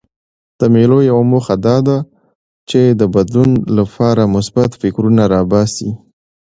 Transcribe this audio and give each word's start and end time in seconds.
د 0.59 0.61
مېلو 0.73 0.97
یوه 1.09 1.23
موخه 1.31 1.55
دا 1.65 1.77
ده، 1.87 1.97
چي 2.69 2.81
د 2.99 3.01
بدلون 3.13 3.49
له 3.75 3.83
پاره 3.93 4.23
مثبت 4.35 4.69
فکرونه 4.81 5.23
راباسي. 5.33 5.89